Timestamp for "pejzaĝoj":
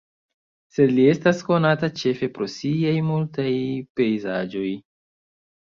4.01-4.69